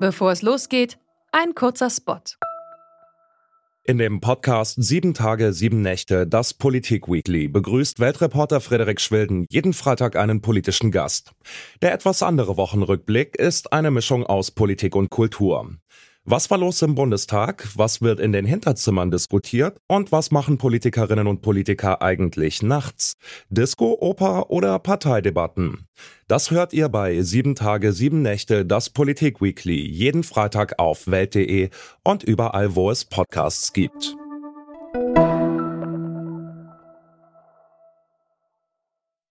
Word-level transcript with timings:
Bevor 0.00 0.32
es 0.32 0.40
losgeht, 0.40 0.98
ein 1.30 1.54
kurzer 1.54 1.90
Spot. 1.90 2.20
In 3.84 3.98
dem 3.98 4.20
Podcast 4.20 4.82
Sieben 4.82 5.12
Tage, 5.12 5.52
Sieben 5.52 5.82
Nächte, 5.82 6.26
das 6.26 6.54
Politik-Weekly, 6.54 7.48
begrüßt 7.48 8.00
Weltreporter 8.00 8.60
Frederik 8.60 9.00
Schwilden 9.00 9.44
jeden 9.50 9.74
Freitag 9.74 10.16
einen 10.16 10.40
politischen 10.40 10.90
Gast. 10.90 11.32
Der 11.82 11.92
etwas 11.92 12.22
andere 12.22 12.56
Wochenrückblick 12.56 13.36
ist 13.36 13.74
eine 13.74 13.90
Mischung 13.90 14.24
aus 14.24 14.50
Politik 14.52 14.96
und 14.96 15.10
Kultur. 15.10 15.76
Was 16.26 16.50
war 16.50 16.58
los 16.58 16.82
im 16.82 16.94
Bundestag? 16.94 17.66
Was 17.76 18.02
wird 18.02 18.20
in 18.20 18.32
den 18.32 18.44
Hinterzimmern 18.44 19.10
diskutiert? 19.10 19.78
Und 19.88 20.12
was 20.12 20.30
machen 20.30 20.58
Politikerinnen 20.58 21.26
und 21.26 21.40
Politiker 21.40 22.02
eigentlich 22.02 22.62
nachts? 22.62 23.14
Disco, 23.48 23.96
Oper 23.98 24.50
oder 24.50 24.78
Parteidebatten? 24.78 25.86
Das 26.28 26.50
hört 26.50 26.74
ihr 26.74 26.90
bei 26.90 27.22
Sieben 27.22 27.54
Tage, 27.54 27.94
Sieben 27.94 28.20
Nächte, 28.20 28.66
das 28.66 28.90
Politik-Weekly, 28.90 29.80
jeden 29.80 30.22
Freitag 30.22 30.78
auf 30.78 31.06
Welt.de 31.06 31.70
und 32.04 32.22
überall, 32.22 32.76
wo 32.76 32.90
es 32.90 33.06
Podcasts 33.06 33.72
gibt. 33.72 34.14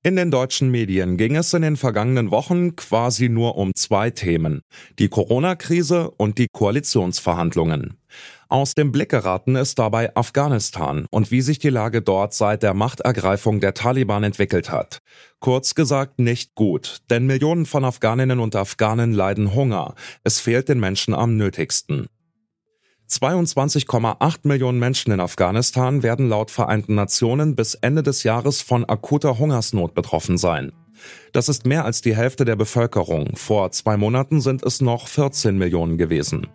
In 0.01 0.15
den 0.15 0.31
deutschen 0.31 0.71
Medien 0.71 1.17
ging 1.17 1.35
es 1.35 1.53
in 1.53 1.61
den 1.61 1.75
vergangenen 1.75 2.31
Wochen 2.31 2.77
quasi 2.77 3.27
nur 3.27 3.57
um 3.57 3.75
zwei 3.75 4.09
Themen, 4.09 4.61
die 4.97 5.09
Corona-Krise 5.09 6.11
und 6.11 6.37
die 6.37 6.47
Koalitionsverhandlungen. 6.53 7.97
Aus 8.47 8.75
dem 8.75 8.93
Blick 8.93 9.09
geraten 9.09 9.57
ist 9.57 9.77
dabei 9.77 10.15
Afghanistan 10.15 11.05
und 11.11 11.31
wie 11.31 11.41
sich 11.41 11.59
die 11.59 11.69
Lage 11.69 12.01
dort 12.01 12.33
seit 12.33 12.63
der 12.63 12.73
Machtergreifung 12.73 13.59
der 13.59 13.73
Taliban 13.73 14.23
entwickelt 14.23 14.71
hat. 14.71 14.99
Kurz 15.41 15.75
gesagt 15.75 16.17
nicht 16.17 16.55
gut, 16.55 16.99
denn 17.09 17.25
Millionen 17.25 17.65
von 17.65 17.83
Afghaninnen 17.83 18.39
und 18.39 18.55
Afghanen 18.55 19.11
leiden 19.11 19.53
Hunger. 19.53 19.95
Es 20.23 20.39
fehlt 20.39 20.69
den 20.69 20.79
Menschen 20.79 21.13
am 21.13 21.35
nötigsten. 21.35 22.07
22,8 23.09 24.39
Millionen 24.43 24.77
Menschen 24.77 25.11
in 25.11 25.19
Afghanistan 25.19 26.03
werden 26.03 26.29
laut 26.29 26.51
Vereinten 26.51 26.93
Nationen 26.93 27.55
bis 27.55 27.73
Ende 27.73 28.03
des 28.03 28.23
Jahres 28.23 28.61
von 28.61 28.85
akuter 28.85 29.39
Hungersnot 29.39 29.95
betroffen 29.95 30.37
sein. 30.37 30.71
Das 31.31 31.49
ist 31.49 31.65
mehr 31.65 31.85
als 31.85 32.01
die 32.01 32.15
Hälfte 32.15 32.45
der 32.45 32.55
Bevölkerung. 32.55 33.35
Vor 33.35 33.71
zwei 33.71 33.97
Monaten 33.97 34.41
sind 34.41 34.63
es 34.63 34.79
noch 34.79 35.07
14 35.07 35.57
Millionen 35.57 35.97
gewesen. 35.97 36.47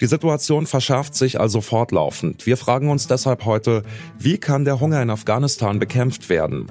Die 0.00 0.06
Situation 0.06 0.66
verschärft 0.66 1.14
sich 1.14 1.38
also 1.38 1.60
fortlaufend. 1.60 2.44
Wir 2.44 2.56
fragen 2.56 2.90
uns 2.90 3.06
deshalb 3.06 3.44
heute, 3.44 3.82
wie 4.18 4.38
kann 4.38 4.64
der 4.64 4.80
Hunger 4.80 5.00
in 5.00 5.10
Afghanistan 5.10 5.78
bekämpft 5.78 6.28
werden? 6.28 6.66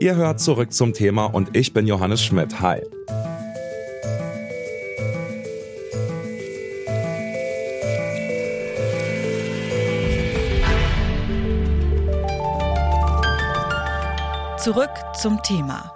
Ihr 0.00 0.16
hört 0.16 0.40
zurück 0.40 0.72
zum 0.72 0.94
Thema 0.94 1.26
und 1.26 1.56
ich 1.56 1.74
bin 1.74 1.86
Johannes 1.86 2.24
Schmidt. 2.24 2.60
Hi. 2.60 2.80
Zurück 14.66 14.90
zum 15.14 15.40
Thema. 15.44 15.92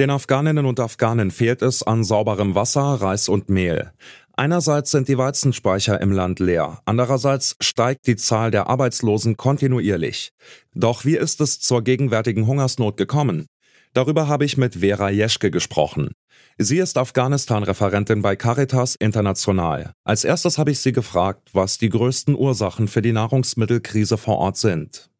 Den 0.00 0.10
Afghaninnen 0.10 0.66
und 0.66 0.80
Afghanen 0.80 1.30
fehlt 1.30 1.62
es 1.62 1.84
an 1.84 2.02
sauberem 2.02 2.56
Wasser, 2.56 2.80
Reis 2.80 3.28
und 3.28 3.48
Mehl. 3.48 3.92
Einerseits 4.32 4.90
sind 4.90 5.06
die 5.06 5.16
Weizenspeicher 5.16 6.00
im 6.00 6.10
Land 6.10 6.40
leer, 6.40 6.80
andererseits 6.86 7.54
steigt 7.60 8.08
die 8.08 8.16
Zahl 8.16 8.50
der 8.50 8.66
Arbeitslosen 8.68 9.36
kontinuierlich. 9.36 10.32
Doch 10.74 11.04
wie 11.04 11.16
ist 11.16 11.40
es 11.40 11.60
zur 11.60 11.84
gegenwärtigen 11.84 12.48
Hungersnot 12.48 12.96
gekommen? 12.96 13.46
Darüber 13.92 14.26
habe 14.26 14.44
ich 14.44 14.56
mit 14.56 14.80
Vera 14.80 15.08
Jeschke 15.10 15.52
gesprochen. 15.52 16.10
Sie 16.58 16.78
ist 16.78 16.98
Afghanistan-Referentin 16.98 18.22
bei 18.22 18.34
Caritas 18.34 18.94
International. 18.96 19.92
Als 20.04 20.24
erstes 20.24 20.58
habe 20.58 20.70
ich 20.70 20.80
sie 20.80 20.92
gefragt, 20.92 21.50
was 21.52 21.78
die 21.78 21.88
größten 21.88 22.34
Ursachen 22.34 22.88
für 22.88 23.02
die 23.02 23.12
Nahrungsmittelkrise 23.12 24.18
vor 24.18 24.38
Ort 24.38 24.56
sind. 24.56 25.10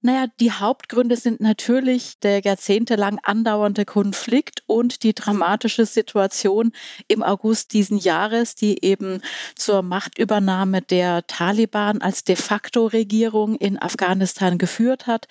Naja, 0.00 0.26
die 0.38 0.52
Hauptgründe 0.52 1.16
sind 1.16 1.40
natürlich 1.40 2.20
der 2.20 2.40
jahrzehntelang 2.40 3.18
andauernde 3.24 3.84
Konflikt 3.84 4.62
und 4.66 5.02
die 5.02 5.12
dramatische 5.12 5.86
Situation 5.86 6.70
im 7.08 7.24
August 7.24 7.72
diesen 7.72 7.98
Jahres, 7.98 8.54
die 8.54 8.84
eben 8.84 9.20
zur 9.56 9.82
Machtübernahme 9.82 10.82
der 10.82 11.26
Taliban 11.26 12.00
als 12.00 12.22
de 12.22 12.36
facto 12.36 12.86
Regierung 12.86 13.56
in 13.56 13.76
Afghanistan 13.76 14.56
geführt 14.56 15.08
hat. 15.08 15.26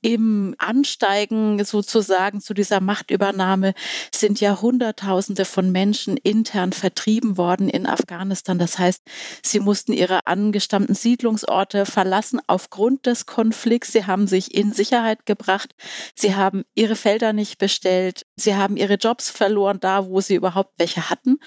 Im 0.00 0.56
Ansteigen 0.58 1.64
sozusagen 1.64 2.40
zu 2.40 2.54
dieser 2.54 2.80
Machtübernahme 2.80 3.72
sind 4.12 4.40
ja 4.40 4.60
Hunderttausende 4.60 5.44
von 5.44 5.70
Menschen 5.70 6.16
intern 6.16 6.72
vertrieben 6.72 7.36
worden 7.36 7.68
in 7.68 7.86
Afghanistan. 7.86 8.58
Das 8.58 8.80
heißt, 8.80 9.04
sie 9.44 9.60
mussten 9.60 9.92
ihre 9.92 10.26
angestammten 10.26 10.96
Siedlungsorte 10.96 11.86
verlassen 11.86 12.40
aufgrund 12.48 13.06
des 13.06 13.24
Konflikts. 13.26 13.92
Sie 13.92 14.07
haben 14.08 14.26
sich 14.26 14.52
in 14.54 14.72
Sicherheit 14.72 15.24
gebracht. 15.26 15.74
Sie 16.16 16.34
haben 16.34 16.64
ihre 16.74 16.96
Felder 16.96 17.32
nicht 17.32 17.58
bestellt. 17.58 18.26
Sie 18.34 18.56
haben 18.56 18.76
ihre 18.76 18.94
Jobs 18.94 19.30
verloren, 19.30 19.78
da 19.80 20.06
wo 20.06 20.20
sie 20.20 20.34
überhaupt 20.34 20.74
welche 20.78 21.10
hatten. 21.10 21.38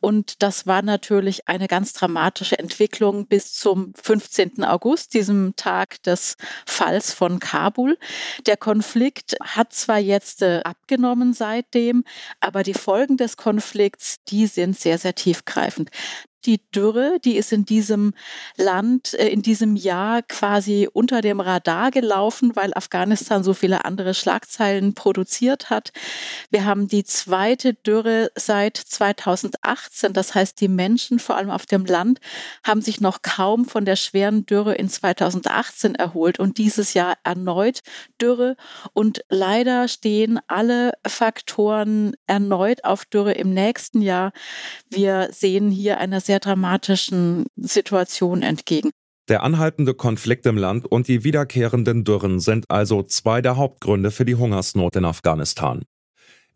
Und 0.00 0.42
das 0.42 0.66
war 0.66 0.82
natürlich 0.82 1.48
eine 1.48 1.68
ganz 1.68 1.92
dramatische 1.92 2.58
Entwicklung 2.58 3.28
bis 3.28 3.52
zum 3.52 3.92
15. 3.94 4.64
August, 4.64 5.14
diesem 5.14 5.54
Tag 5.54 6.02
des 6.02 6.36
Falls 6.66 7.12
von 7.12 7.38
Kabul. 7.38 7.96
Der 8.46 8.56
Konflikt 8.56 9.36
hat 9.40 9.72
zwar 9.72 9.98
jetzt 9.98 10.42
äh, 10.42 10.62
abgenommen 10.64 11.32
seitdem, 11.32 12.02
aber 12.40 12.64
die 12.64 12.74
Folgen 12.74 13.16
des 13.16 13.36
Konflikts, 13.36 14.16
die 14.28 14.46
sind 14.46 14.76
sehr, 14.78 14.98
sehr 14.98 15.14
tiefgreifend 15.14 15.90
die 16.48 16.62
Dürre, 16.74 17.18
die 17.22 17.36
ist 17.36 17.52
in 17.52 17.66
diesem 17.66 18.14
Land 18.56 19.12
äh, 19.12 19.28
in 19.28 19.42
diesem 19.42 19.76
Jahr 19.76 20.22
quasi 20.22 20.88
unter 20.90 21.20
dem 21.20 21.40
Radar 21.40 21.90
gelaufen, 21.90 22.56
weil 22.56 22.72
Afghanistan 22.74 23.44
so 23.44 23.52
viele 23.52 23.84
andere 23.84 24.14
Schlagzeilen 24.14 24.94
produziert 24.94 25.68
hat. 25.68 25.92
Wir 26.50 26.64
haben 26.64 26.88
die 26.88 27.04
zweite 27.04 27.74
Dürre 27.74 28.30
seit 28.34 28.78
2018. 28.78 30.14
Das 30.14 30.34
heißt, 30.34 30.58
die 30.60 30.68
Menschen, 30.68 31.18
vor 31.18 31.36
allem 31.36 31.50
auf 31.50 31.66
dem 31.66 31.84
Land, 31.84 32.18
haben 32.64 32.80
sich 32.80 33.02
noch 33.02 33.20
kaum 33.20 33.66
von 33.66 33.84
der 33.84 33.96
schweren 33.96 34.46
Dürre 34.46 34.74
in 34.74 34.88
2018 34.88 35.96
erholt 35.96 36.40
und 36.40 36.56
dieses 36.56 36.94
Jahr 36.94 37.18
erneut 37.24 37.80
Dürre. 38.22 38.56
Und 38.94 39.22
leider 39.28 39.86
stehen 39.86 40.40
alle 40.46 40.92
Faktoren 41.06 42.16
erneut 42.26 42.84
auf 42.84 43.04
Dürre 43.04 43.32
im 43.32 43.52
nächsten 43.52 44.00
Jahr. 44.00 44.32
Wir 44.88 45.28
sehen 45.30 45.70
hier 45.70 45.98
eine 45.98 46.22
sehr 46.22 46.37
dramatischen 46.38 47.46
Situation 47.56 48.42
entgegen. 48.42 48.90
Der 49.28 49.42
anhaltende 49.42 49.92
Konflikt 49.92 50.46
im 50.46 50.56
Land 50.56 50.86
und 50.86 51.06
die 51.06 51.22
wiederkehrenden 51.22 52.04
Dürren 52.04 52.40
sind 52.40 52.64
also 52.70 53.02
zwei 53.02 53.42
der 53.42 53.56
Hauptgründe 53.56 54.10
für 54.10 54.24
die 54.24 54.36
Hungersnot 54.36 54.96
in 54.96 55.04
Afghanistan. 55.04 55.84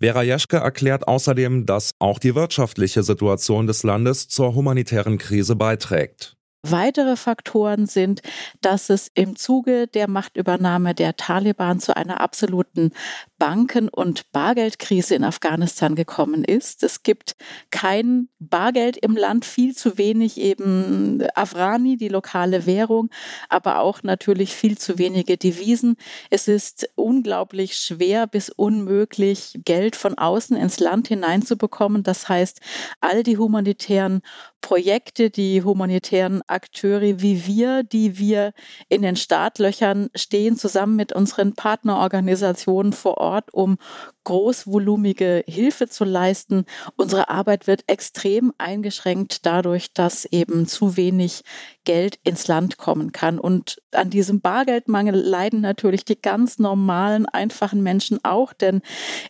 Vera 0.00 0.22
Jeschke 0.22 0.56
erklärt 0.56 1.06
außerdem, 1.06 1.66
dass 1.66 1.92
auch 1.98 2.18
die 2.18 2.34
wirtschaftliche 2.34 3.02
Situation 3.02 3.66
des 3.66 3.82
Landes 3.82 4.26
zur 4.28 4.54
humanitären 4.54 5.18
Krise 5.18 5.54
beiträgt. 5.54 6.34
Weitere 6.64 7.16
Faktoren 7.16 7.86
sind, 7.86 8.22
dass 8.60 8.88
es 8.88 9.10
im 9.14 9.34
Zuge 9.34 9.88
der 9.88 10.08
Machtübernahme 10.08 10.94
der 10.94 11.16
Taliban 11.16 11.80
zu 11.80 11.96
einer 11.96 12.20
absoluten 12.20 12.92
Banken- 13.36 13.88
und 13.88 14.30
Bargeldkrise 14.30 15.16
in 15.16 15.24
Afghanistan 15.24 15.96
gekommen 15.96 16.44
ist. 16.44 16.84
Es 16.84 17.02
gibt 17.02 17.34
kein 17.72 18.28
Bargeld 18.38 18.96
im 18.96 19.16
Land, 19.16 19.44
viel 19.44 19.74
zu 19.74 19.98
wenig 19.98 20.38
eben 20.38 21.26
Afrani, 21.34 21.96
die 21.96 22.06
lokale 22.06 22.64
Währung, 22.64 23.10
aber 23.48 23.80
auch 23.80 24.04
natürlich 24.04 24.54
viel 24.54 24.78
zu 24.78 24.98
wenige 24.98 25.36
Devisen. 25.36 25.96
Es 26.30 26.46
ist 26.46 26.88
unglaublich 26.94 27.76
schwer 27.76 28.28
bis 28.28 28.50
unmöglich, 28.50 29.58
Geld 29.64 29.96
von 29.96 30.16
außen 30.16 30.56
ins 30.56 30.78
Land 30.78 31.08
hineinzubekommen. 31.08 32.04
Das 32.04 32.28
heißt, 32.28 32.60
all 33.00 33.24
die 33.24 33.36
humanitären 33.36 34.22
Projekte, 34.60 35.28
die 35.30 35.64
humanitären 35.64 36.40
Akteure 36.52 37.20
wie 37.20 37.46
wir, 37.46 37.82
die 37.82 38.18
wir 38.18 38.52
in 38.88 39.02
den 39.02 39.16
Startlöchern 39.16 40.10
stehen, 40.14 40.56
zusammen 40.56 40.96
mit 40.96 41.12
unseren 41.12 41.54
Partnerorganisationen 41.54 42.92
vor 42.92 43.18
Ort, 43.18 43.52
um 43.52 43.78
großvolumige 44.24 45.44
Hilfe 45.46 45.88
zu 45.88 46.04
leisten. 46.04 46.64
Unsere 46.96 47.28
Arbeit 47.28 47.66
wird 47.66 47.84
extrem 47.88 48.52
eingeschränkt 48.58 49.44
dadurch, 49.46 49.92
dass 49.92 50.24
eben 50.26 50.66
zu 50.66 50.96
wenig 50.96 51.42
Geld 51.84 52.18
ins 52.22 52.46
Land 52.46 52.78
kommen 52.78 53.10
kann. 53.10 53.38
Und 53.38 53.82
an 53.90 54.10
diesem 54.10 54.40
Bargeldmangel 54.40 55.16
leiden 55.16 55.60
natürlich 55.60 56.04
die 56.04 56.20
ganz 56.20 56.58
normalen, 56.58 57.26
einfachen 57.26 57.82
Menschen 57.82 58.20
auch, 58.22 58.52
denn 58.52 58.82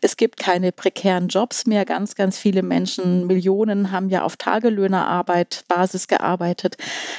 es 0.02 0.16
gibt 0.16 0.38
keine 0.38 0.72
prekären 0.72 1.28
Jobs 1.28 1.66
mehr. 1.66 1.84
Ganz, 1.84 2.14
ganz 2.14 2.36
viele 2.36 2.62
Menschen, 2.62 3.26
Millionen 3.26 3.92
haben 3.92 4.10
ja 4.10 4.25
auf 4.25 4.36
Tagelöhnerarbeit, 4.36 5.64
Basis 5.68 6.06
gearbeitet. 6.08 6.76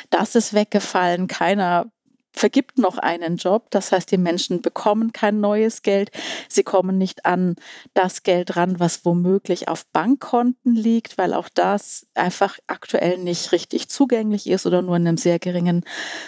Das 0.09 0.35
ist 0.35 0.53
weggefallen. 0.53 1.27
Keiner 1.27 1.91
vergibt 2.33 2.77
noch 2.79 2.97
einen 2.97 3.37
Job. 3.37 3.67
Das 3.69 3.91
heißt, 3.91 4.11
die 4.11 4.17
Menschen 4.17 4.61
bekommen 4.61 5.13
kein 5.13 5.39
neues 5.39 5.83
Geld. 5.83 6.11
Sie 6.49 6.63
kommen 6.63 6.97
nicht 6.97 7.25
an 7.25 7.55
das 7.93 8.23
Geld 8.23 8.55
ran, 8.55 8.79
was 8.79 9.05
womöglich 9.05 9.67
auf 9.67 9.85
Bankkonten 9.87 10.75
liegt, 10.75 11.17
weil 11.17 11.33
auch 11.33 11.47
das 11.53 12.07
einfach 12.15 12.57
aktuell 12.67 13.19
nicht 13.19 13.51
richtig 13.51 13.87
zugänglich 13.87 14.49
ist 14.49 14.65
oder 14.65 14.81
nur 14.81 14.97
in 14.97 15.07
einem 15.07 15.17
sehr 15.17 15.39
geringen 15.39 15.83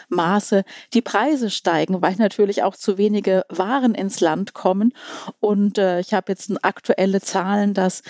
Maße. 0.09 0.63
Die 0.93 1.01
Preise 1.01 1.49
steigen, 1.49 2.01
weil 2.01 2.15
natürlich 2.15 2.63
auch 2.63 2.75
zu 2.75 2.97
wenige 2.97 3.43
Waren 3.49 3.95
ins 3.95 4.21
Land 4.21 4.53
kommen. 4.53 4.93
Und 5.39 5.77
äh, 5.77 5.99
ich 5.99 6.13
habe 6.13 6.31
jetzt 6.31 6.51
aktuelle 6.63 7.21
Zahlen, 7.21 7.73
dass 7.73 8.03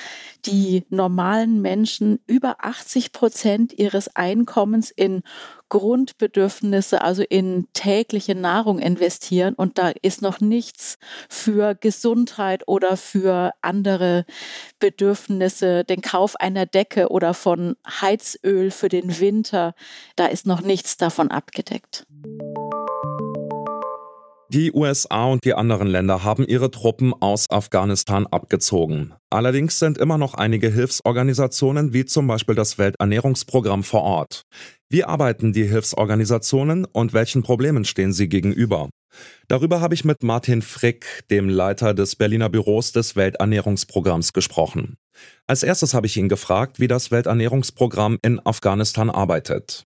die 0.46 0.86
normalen 0.90 1.62
Menschen 1.62 2.20
über 2.28 2.58
80 2.60 3.14
Prozent 3.14 3.74
ihres 3.74 4.16
Einkommens 4.16 4.92
in 4.92 5.24
Grundbedürfnisse, 5.70 7.02
also 7.02 7.24
in 7.24 7.68
tägliche 7.74 8.36
Nahrung 8.36 8.80
investieren. 8.80 9.56
Und 9.56 9.78
da 9.78 9.92
ist 10.02 10.22
noch 10.22 10.40
nichts 10.40 10.98
für 11.30 11.76
Gesundheit 11.76 12.68
oder 12.68 12.98
für 12.98 13.52
andere 13.62 14.26
Bedürfnisse, 14.80 15.84
den 15.84 16.02
Kauf 16.02 16.36
einer 16.36 16.66
Decke 16.66 17.10
oder 17.10 17.34
von 17.34 17.76
Heizöl 17.88 18.72
für 18.72 18.90
den 18.90 19.20
Winter. 19.20 19.74
Da 20.16 20.28
ist 20.28 20.46
noch 20.46 20.62
nichts 20.62 20.98
davon 20.98 21.32
abgedeckt. 21.32 22.06
Die 24.50 24.72
USA 24.72 25.26
und 25.26 25.44
die 25.44 25.56
anderen 25.56 25.88
Länder 25.88 26.24
haben 26.24 26.46
ihre 26.46 26.72
Truppen 26.72 27.14
aus 27.20 27.50
Afghanistan 27.50 28.28
abgezogen. 28.28 29.14
Allerdings 29.30 29.80
sind 29.80 29.98
immer 29.98 30.18
noch 30.18 30.36
einige 30.36 30.70
Hilfsorganisationen 30.70 31.94
wie 31.94 32.06
zum 32.06 32.28
Beispiel 32.28 32.56
das 32.56 32.78
Welternährungsprogramm 32.78 33.84
vor 33.84 34.04
Ort. 34.04 34.46
Wie 34.90 35.04
arbeiten 35.04 35.52
die 35.52 35.64
Hilfsorganisationen 35.64 36.86
und 36.86 37.14
welchen 37.14 37.42
Problemen 37.42 37.86
stehen 37.86 38.14
sie 38.14 38.30
gegenüber? 38.30 38.90
Darüber 39.48 39.82
habe 39.82 39.96
ich 39.96 40.06
mit 40.06 40.22
Martin 40.22 40.62
Frick, 40.62 41.24
dem 41.32 41.50
Leiter 41.50 41.96
des 41.96 42.16
Berliner 42.16 42.50
Büros 42.50 42.92
des 42.92 43.16
Welternährungsprogramms, 43.16 44.34
gesprochen. 44.34 44.98
Als 45.48 45.64
erstes 45.64 45.96
habe 45.96 46.06
ich 46.06 46.18
ihn 46.18 46.30
gefragt, 46.30 46.80
wie 46.80 46.88
das 46.88 47.10
Welternährungsprogramm 47.10 48.20
in 48.22 48.40
Afghanistan 48.46 49.10
arbeitet. 49.10 49.86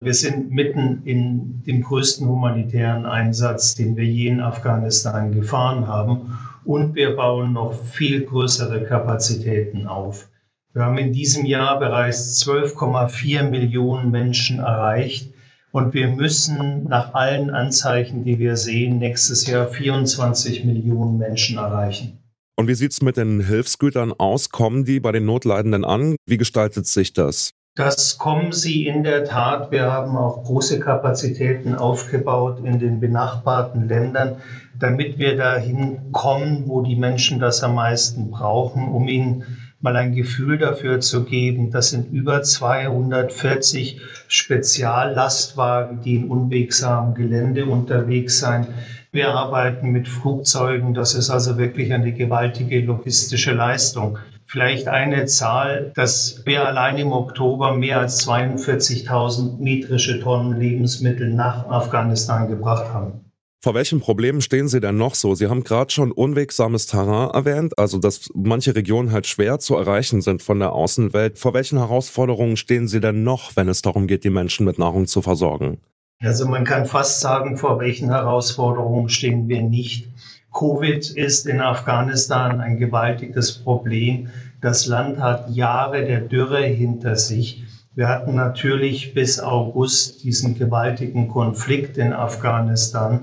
Wir 0.00 0.14
sind 0.14 0.50
mitten 0.50 1.02
in 1.04 1.62
dem 1.64 1.82
größten 1.82 2.28
humanitären 2.28 3.06
Einsatz, 3.06 3.74
den 3.74 3.96
wir 3.96 4.04
je 4.04 4.28
in 4.28 4.40
Afghanistan 4.40 5.32
gefahren 5.32 5.88
haben. 5.88 6.38
Und 6.64 6.94
wir 6.94 7.16
bauen 7.16 7.54
noch 7.54 7.82
viel 7.82 8.24
größere 8.24 8.84
Kapazitäten 8.84 9.86
auf. 9.86 10.28
Wir 10.76 10.84
haben 10.84 10.98
in 10.98 11.14
diesem 11.14 11.46
Jahr 11.46 11.78
bereits 11.78 12.38
12,4 12.46 13.44
Millionen 13.48 14.10
Menschen 14.10 14.58
erreicht. 14.58 15.32
Und 15.72 15.94
wir 15.94 16.08
müssen 16.08 16.84
nach 16.84 17.14
allen 17.14 17.48
Anzeichen, 17.48 18.24
die 18.24 18.38
wir 18.38 18.58
sehen, 18.58 18.98
nächstes 18.98 19.46
Jahr 19.46 19.68
24 19.68 20.66
Millionen 20.66 21.16
Menschen 21.16 21.56
erreichen. 21.56 22.18
Und 22.56 22.68
wie 22.68 22.74
sieht 22.74 22.92
es 22.92 23.00
mit 23.00 23.16
den 23.16 23.40
Hilfsgütern 23.40 24.12
aus? 24.12 24.50
Kommen 24.50 24.84
die 24.84 25.00
bei 25.00 25.12
den 25.12 25.24
Notleidenden 25.24 25.86
an? 25.86 26.16
Wie 26.26 26.36
gestaltet 26.36 26.86
sich 26.86 27.14
das? 27.14 27.52
Das 27.74 28.18
kommen 28.18 28.52
sie 28.52 28.86
in 28.86 29.02
der 29.02 29.24
Tat. 29.24 29.70
Wir 29.70 29.90
haben 29.90 30.14
auch 30.14 30.44
große 30.44 30.78
Kapazitäten 30.80 31.74
aufgebaut 31.74 32.58
in 32.62 32.78
den 32.78 33.00
benachbarten 33.00 33.88
Ländern, 33.88 34.42
damit 34.78 35.16
wir 35.16 35.38
dahin 35.38 36.12
kommen, 36.12 36.64
wo 36.66 36.82
die 36.82 36.96
Menschen 36.96 37.38
das 37.38 37.62
am 37.62 37.76
meisten 37.76 38.30
brauchen, 38.30 38.88
um 38.88 39.08
ihnen 39.08 39.65
mal 39.80 39.96
ein 39.96 40.14
Gefühl 40.14 40.58
dafür 40.58 41.00
zu 41.00 41.24
geben. 41.24 41.70
Das 41.70 41.90
sind 41.90 42.12
über 42.12 42.42
240 42.42 44.00
Speziallastwagen, 44.28 46.00
die 46.00 46.16
in 46.16 46.30
unwegsamem 46.30 47.14
Gelände 47.14 47.66
unterwegs 47.66 48.40
sind. 48.40 48.68
Wir 49.12 49.30
arbeiten 49.30 49.90
mit 49.90 50.08
Flugzeugen. 50.08 50.94
Das 50.94 51.14
ist 51.14 51.30
also 51.30 51.58
wirklich 51.58 51.92
eine 51.92 52.12
gewaltige 52.12 52.80
logistische 52.80 53.52
Leistung. 53.52 54.18
Vielleicht 54.46 54.88
eine 54.88 55.26
Zahl, 55.26 55.92
dass 55.94 56.42
wir 56.46 56.66
allein 56.66 56.98
im 56.98 57.12
Oktober 57.12 57.76
mehr 57.76 57.98
als 57.98 58.26
42.000 58.26 59.58
metrische 59.58 60.20
Tonnen 60.20 60.58
Lebensmittel 60.60 61.32
nach 61.32 61.66
Afghanistan 61.68 62.48
gebracht 62.48 62.92
haben. 62.92 63.24
Vor 63.62 63.74
welchen 63.74 64.00
Problemen 64.00 64.40
stehen 64.40 64.68
Sie 64.68 64.80
denn 64.80 64.96
noch 64.96 65.14
so? 65.14 65.34
Sie 65.34 65.48
haben 65.48 65.64
gerade 65.64 65.90
schon 65.90 66.12
unwegsames 66.12 66.86
Terrain 66.86 67.30
erwähnt, 67.30 67.78
also 67.78 67.98
dass 67.98 68.28
manche 68.34 68.76
Regionen 68.76 69.10
halt 69.12 69.26
schwer 69.26 69.58
zu 69.58 69.74
erreichen 69.74 70.20
sind 70.20 70.42
von 70.42 70.58
der 70.58 70.72
Außenwelt. 70.72 71.38
Vor 71.38 71.54
welchen 71.54 71.78
Herausforderungen 71.78 72.56
stehen 72.56 72.86
Sie 72.86 73.00
denn 73.00 73.24
noch, 73.24 73.56
wenn 73.56 73.68
es 73.68 73.82
darum 73.82 74.06
geht, 74.06 74.24
die 74.24 74.30
Menschen 74.30 74.66
mit 74.66 74.78
Nahrung 74.78 75.06
zu 75.06 75.20
versorgen? 75.22 75.78
Also 76.20 76.46
man 76.46 76.64
kann 76.64 76.86
fast 76.86 77.20
sagen, 77.20 77.56
vor 77.58 77.80
welchen 77.80 78.08
Herausforderungen 78.08 79.08
stehen 79.08 79.48
wir 79.48 79.62
nicht. 79.62 80.08
Covid 80.52 81.10
ist 81.10 81.46
in 81.46 81.60
Afghanistan 81.60 82.60
ein 82.60 82.78
gewaltiges 82.78 83.52
Problem. 83.52 84.28
Das 84.62 84.86
Land 84.86 85.18
hat 85.18 85.50
Jahre 85.50 86.06
der 86.06 86.20
Dürre 86.20 86.64
hinter 86.64 87.16
sich. 87.16 87.62
Wir 87.96 88.08
hatten 88.08 88.34
natürlich 88.34 89.14
bis 89.14 89.40
August 89.40 90.22
diesen 90.22 90.58
gewaltigen 90.58 91.28
Konflikt 91.28 91.96
in 91.96 92.12
Afghanistan. 92.12 93.22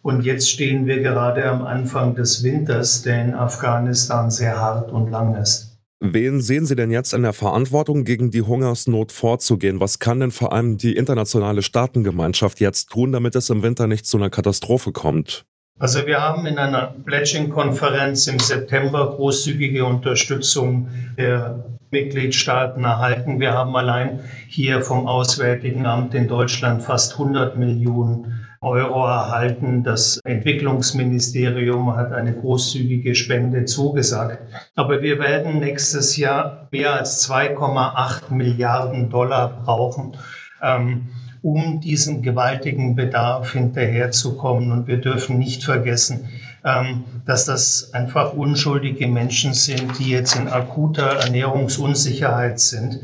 Und 0.00 0.24
jetzt 0.24 0.48
stehen 0.48 0.86
wir 0.86 1.02
gerade 1.02 1.44
am 1.44 1.62
Anfang 1.62 2.14
des 2.14 2.42
Winters, 2.42 3.02
der 3.02 3.22
in 3.22 3.34
Afghanistan 3.34 4.30
sehr 4.30 4.58
hart 4.58 4.90
und 4.90 5.10
lang 5.10 5.34
ist. 5.34 5.78
Wen 6.00 6.40
sehen 6.40 6.64
Sie 6.64 6.74
denn 6.74 6.90
jetzt 6.90 7.12
in 7.12 7.20
der 7.20 7.34
Verantwortung, 7.34 8.04
gegen 8.04 8.30
die 8.30 8.40
Hungersnot 8.40 9.12
vorzugehen? 9.12 9.78
Was 9.78 9.98
kann 9.98 10.20
denn 10.20 10.30
vor 10.30 10.54
allem 10.54 10.78
die 10.78 10.96
internationale 10.96 11.60
Staatengemeinschaft 11.60 12.60
jetzt 12.60 12.90
tun, 12.90 13.12
damit 13.12 13.36
es 13.36 13.50
im 13.50 13.62
Winter 13.62 13.86
nicht 13.86 14.06
zu 14.06 14.16
einer 14.16 14.30
Katastrophe 14.30 14.92
kommt? 14.92 15.44
Also 15.80 16.06
wir 16.06 16.22
haben 16.22 16.46
in 16.46 16.56
einer 16.56 16.94
Pledging-Konferenz 17.04 18.28
im 18.28 18.38
September 18.38 19.10
großzügige 19.16 19.84
Unterstützung 19.84 20.88
der 21.18 21.64
Mitgliedstaaten 21.90 22.84
erhalten. 22.84 23.40
Wir 23.40 23.54
haben 23.54 23.74
allein 23.74 24.20
hier 24.46 24.82
vom 24.82 25.08
Auswärtigen 25.08 25.84
Amt 25.84 26.14
in 26.14 26.28
Deutschland 26.28 26.82
fast 26.82 27.14
100 27.14 27.56
Millionen 27.56 28.46
Euro 28.60 29.04
erhalten. 29.04 29.82
Das 29.82 30.20
Entwicklungsministerium 30.24 31.96
hat 31.96 32.12
eine 32.12 32.34
großzügige 32.34 33.16
Spende 33.16 33.64
zugesagt. 33.64 34.38
Aber 34.76 35.02
wir 35.02 35.18
werden 35.18 35.58
nächstes 35.58 36.16
Jahr 36.16 36.68
mehr 36.70 36.94
als 36.94 37.28
2,8 37.28 38.32
Milliarden 38.32 39.10
Dollar 39.10 39.60
brauchen. 39.64 40.16
Ähm, 40.64 41.08
um 41.44 41.80
diesen 41.80 42.22
gewaltigen 42.22 42.96
Bedarf 42.96 43.52
hinterherzukommen. 43.52 44.72
Und 44.72 44.86
wir 44.86 44.96
dürfen 44.96 45.38
nicht 45.38 45.62
vergessen, 45.62 46.24
ähm, 46.64 47.04
dass 47.26 47.44
das 47.44 47.92
einfach 47.92 48.32
unschuldige 48.32 49.06
Menschen 49.06 49.52
sind, 49.52 49.98
die 49.98 50.10
jetzt 50.10 50.36
in 50.36 50.48
akuter 50.48 51.20
Ernährungsunsicherheit 51.20 52.60
sind, 52.60 53.00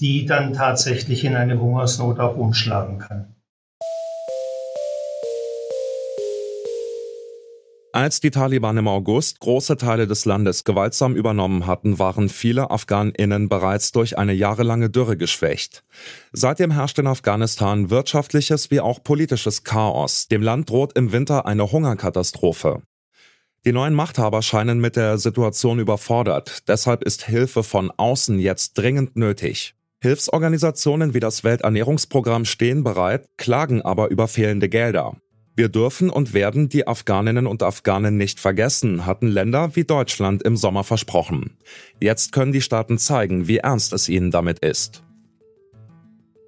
die 0.00 0.26
dann 0.26 0.54
tatsächlich 0.54 1.24
in 1.24 1.36
eine 1.36 1.60
Hungersnot 1.60 2.18
auch 2.18 2.36
umschlagen 2.36 2.98
kann. 2.98 3.33
Als 7.94 8.18
die 8.18 8.32
Taliban 8.32 8.76
im 8.76 8.88
August 8.88 9.38
große 9.38 9.76
Teile 9.76 10.08
des 10.08 10.24
Landes 10.24 10.64
gewaltsam 10.64 11.14
übernommen 11.14 11.68
hatten, 11.68 12.00
waren 12.00 12.28
viele 12.28 12.72
Afghaninnen 12.72 13.48
bereits 13.48 13.92
durch 13.92 14.18
eine 14.18 14.32
jahrelange 14.32 14.90
Dürre 14.90 15.16
geschwächt. 15.16 15.84
Seitdem 16.32 16.72
herrscht 16.72 16.98
in 16.98 17.06
Afghanistan 17.06 17.90
wirtschaftliches 17.90 18.72
wie 18.72 18.80
auch 18.80 19.04
politisches 19.04 19.62
Chaos. 19.62 20.26
Dem 20.26 20.42
Land 20.42 20.70
droht 20.70 20.98
im 20.98 21.12
Winter 21.12 21.46
eine 21.46 21.70
Hungerkatastrophe. 21.70 22.82
Die 23.64 23.72
neuen 23.72 23.94
Machthaber 23.94 24.42
scheinen 24.42 24.80
mit 24.80 24.96
der 24.96 25.18
Situation 25.18 25.78
überfordert. 25.78 26.66
Deshalb 26.66 27.04
ist 27.04 27.26
Hilfe 27.26 27.62
von 27.62 27.92
außen 27.96 28.40
jetzt 28.40 28.74
dringend 28.74 29.14
nötig. 29.14 29.76
Hilfsorganisationen 30.02 31.14
wie 31.14 31.20
das 31.20 31.44
Welternährungsprogramm 31.44 32.44
stehen 32.44 32.82
bereit, 32.82 33.28
klagen 33.36 33.82
aber 33.82 34.08
über 34.08 34.26
fehlende 34.26 34.68
Gelder. 34.68 35.14
Wir 35.56 35.68
dürfen 35.68 36.10
und 36.10 36.34
werden 36.34 36.68
die 36.68 36.86
Afghaninnen 36.86 37.46
und 37.46 37.62
Afghanen 37.62 38.16
nicht 38.16 38.40
vergessen, 38.40 39.06
hatten 39.06 39.28
Länder 39.28 39.76
wie 39.76 39.84
Deutschland 39.84 40.42
im 40.42 40.56
Sommer 40.56 40.82
versprochen. 40.82 41.56
Jetzt 42.00 42.32
können 42.32 42.52
die 42.52 42.60
Staaten 42.60 42.98
zeigen, 42.98 43.46
wie 43.46 43.58
ernst 43.58 43.92
es 43.92 44.08
ihnen 44.08 44.32
damit 44.32 44.58
ist. 44.58 45.04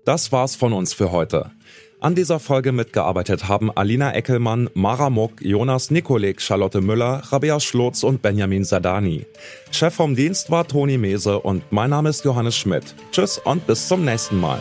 Das 0.04 0.32
war's 0.32 0.56
von 0.56 0.72
uns 0.72 0.92
für 0.92 1.12
heute. 1.12 1.52
An 1.98 2.14
dieser 2.14 2.38
Folge 2.40 2.72
mitgearbeitet 2.72 3.48
haben 3.48 3.70
Alina 3.70 4.12
Eckelmann, 4.12 4.68
Mara 4.74 5.08
Muck, 5.08 5.40
Jonas 5.40 5.90
Nikolik, 5.90 6.42
Charlotte 6.42 6.80
Müller, 6.80 7.22
Rabea 7.30 7.58
Schlotz 7.58 8.02
und 8.02 8.22
Benjamin 8.22 8.64
Sadani. 8.64 9.24
Chef 9.70 9.94
vom 9.94 10.14
Dienst 10.14 10.50
war 10.50 10.68
Toni 10.68 10.98
Mese 10.98 11.38
und 11.38 11.62
mein 11.70 11.90
Name 11.90 12.10
ist 12.10 12.24
Johannes 12.24 12.56
Schmidt. 12.56 12.94
Tschüss 13.12 13.38
und 13.38 13.66
bis 13.66 13.88
zum 13.88 14.04
nächsten 14.04 14.38
Mal. 14.38 14.60